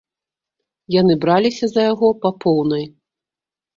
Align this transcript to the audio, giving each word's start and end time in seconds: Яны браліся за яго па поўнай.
Яны 0.95 1.13
браліся 1.25 1.65
за 1.73 1.81
яго 1.91 2.07
па 2.25 2.29
поўнай. 2.45 2.83